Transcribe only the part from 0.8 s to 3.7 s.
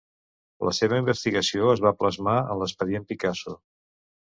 investigació es va plasmar en l'Expedient Picasso.